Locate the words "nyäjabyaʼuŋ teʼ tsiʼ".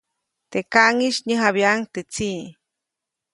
1.27-2.41